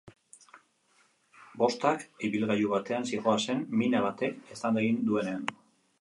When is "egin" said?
4.87-4.99